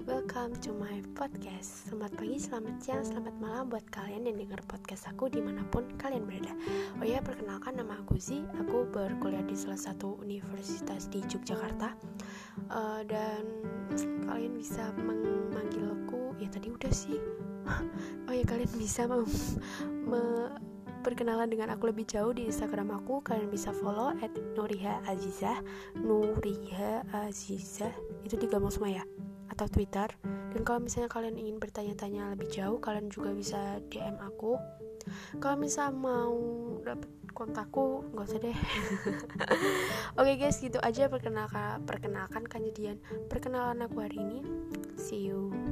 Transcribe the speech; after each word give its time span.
to 0.00 0.72
my 0.80 1.04
podcast. 1.12 1.84
Selamat 1.92 2.16
pagi, 2.16 2.40
selamat 2.40 2.74
siang, 2.80 3.04
selamat 3.04 3.36
malam 3.36 3.68
buat 3.68 3.84
kalian 3.92 4.32
yang 4.32 4.40
dengar 4.40 4.64
podcast 4.64 5.04
aku 5.12 5.28
di 5.28 5.44
mana 5.44 5.60
pun 5.68 5.84
kalian 6.00 6.24
berada. 6.24 6.56
Oh 6.96 7.04
ya, 7.04 7.20
perkenalkan 7.20 7.76
nama 7.76 8.00
aku 8.00 8.16
Zi. 8.16 8.40
Aku 8.64 8.88
berkuliah 8.88 9.44
di 9.44 9.52
salah 9.52 9.76
satu 9.76 10.16
universitas 10.24 11.04
di 11.12 11.20
Yogyakarta. 11.20 11.92
Uh, 12.72 13.04
Dan 13.04 13.44
kalian 14.24 14.56
bisa 14.56 14.88
memanggilku 14.96 16.32
Ya 16.40 16.48
tadi 16.48 16.72
udah 16.72 16.92
sih. 16.96 17.20
Oh 18.24 18.32
ya, 18.32 18.42
kalian 18.48 18.72
bisa 18.80 19.04
me 19.04 20.48
perkenalan 21.04 21.52
dengan 21.52 21.76
aku 21.76 21.92
lebih 21.92 22.08
jauh 22.08 22.32
di 22.32 22.48
Instagram 22.48 22.88
aku. 23.04 23.20
Kalian 23.20 23.52
bisa 23.52 23.68
follow 23.76 24.16
at 24.16 24.32
Nuriha 24.56 25.04
Azizah. 25.04 25.60
Nuriha 26.00 27.04
Azizah. 27.12 27.92
Itu 28.24 28.40
digabung 28.40 28.72
semua 28.72 28.96
ya 28.96 29.04
atau 29.60 29.68
Twitter. 29.68 30.08
Dan 30.56 30.64
kalau 30.64 30.80
misalnya 30.80 31.12
kalian 31.12 31.36
ingin 31.36 31.60
bertanya-tanya 31.60 32.32
lebih 32.32 32.48
jauh 32.48 32.80
kalian 32.80 33.12
juga 33.12 33.36
bisa 33.36 33.76
DM 33.92 34.16
aku. 34.16 34.56
Kalau 35.36 35.60
misalnya 35.60 36.00
mau 36.00 36.32
dapet 36.80 37.08
kontakku 37.36 38.08
nggak 38.16 38.24
usah 38.24 38.40
deh. 38.40 38.56
Oke 40.18 40.32
okay 40.32 40.34
guys 40.40 40.56
gitu 40.64 40.80
aja 40.80 41.12
perkenalkan 41.12 41.84
perkenalkan 41.84 42.48
kejadian 42.48 42.96
perkenalan 43.28 43.84
aku 43.84 44.00
hari 44.00 44.16
ini. 44.16 44.40
See 44.96 45.28
you 45.28 45.69